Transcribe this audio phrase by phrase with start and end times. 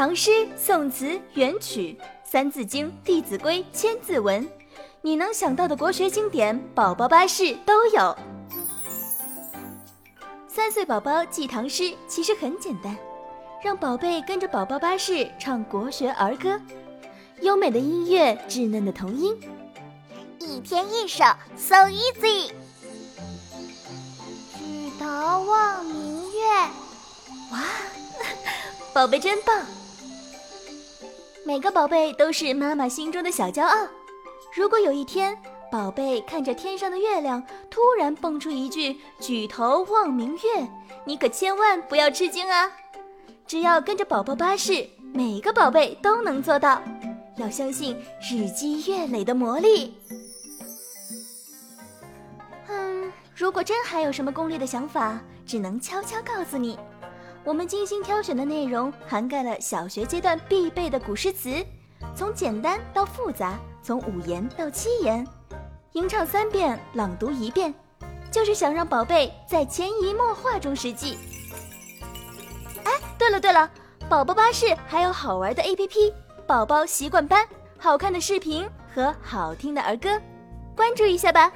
[0.00, 4.48] 唐诗、宋词、元曲、三字经、弟子规、千字文，
[5.02, 8.16] 你能想到的国学经典，宝宝巴士都有。
[10.48, 12.96] 三岁宝宝记唐诗其实很简单，
[13.62, 16.58] 让宝贝跟着宝宝巴士唱国学儿歌，
[17.42, 19.38] 优美的音乐，稚嫩的童音，
[20.38, 21.24] 一天一首
[21.58, 22.50] ，so easy。
[24.56, 25.04] 举头
[25.44, 26.48] 望明月，
[27.52, 27.60] 哇，
[28.94, 29.62] 宝贝真棒！
[31.44, 33.88] 每个宝贝都是妈妈心中的小骄傲。
[34.54, 35.36] 如果有一天，
[35.70, 40.68] 宝贝看着天上的月亮，突然蹦出一句“举头望明月”，
[41.04, 42.70] 你可千万不要吃惊啊！
[43.46, 46.82] 只要跟着宝宝巴士，每个宝贝都能做到。
[47.36, 49.94] 要相信日积月累的魔力。
[52.68, 56.78] 嗯，如果真还有什么攻略的想法，只能悄悄告诉你。
[57.42, 61.64] 我们精心挑选的内容涵盖了小学阶段必备的古诗词，
[62.14, 65.26] 从简单到复杂，从五言到七言，
[65.92, 67.72] 吟唱三遍，朗读一遍，
[68.30, 71.16] 就是想让宝贝在潜移默化中识记。
[72.84, 73.68] 哎，对了对了，
[74.08, 76.12] 宝宝巴士还有好玩的 APP，
[76.46, 80.20] 宝宝习惯班，好看的视频和好听的儿歌，
[80.76, 81.50] 关注一下吧。